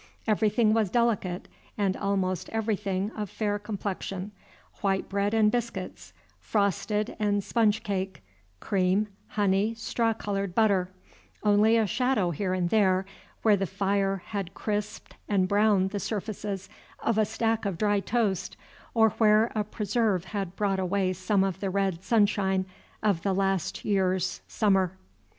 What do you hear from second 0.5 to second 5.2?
was delicate, and almost everything of fair complexion: white